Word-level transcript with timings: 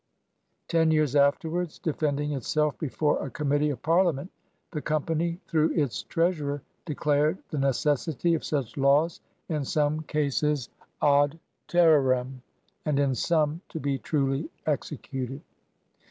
Ten 0.67 0.89
years 0.89 1.15
afterwards, 1.15 1.77
defending 1.77 2.31
itself 2.31 2.75
before 2.79 3.23
a 3.23 3.29
Committee 3.29 3.69
of 3.69 3.83
Parliament, 3.83 4.31
the 4.71 4.81
Company 4.81 5.39
through 5.45 5.73
its 5.73 6.01
Treasurer 6.01 6.63
declared 6.85 7.37
"the 7.51 7.59
necessity 7.59 8.33
of 8.33 8.43
such 8.43 8.77
laws, 8.77 9.21
in 9.47 9.63
some 9.63 10.01
cases 10.01 10.69
cd 11.03 11.37
terrarem, 11.67 12.41
and 12.83 12.99
in 12.99 13.13
some 13.13 13.61
to 13.69 13.79
be 13.79 13.99
truly 13.99 14.49
executed." 14.65 15.43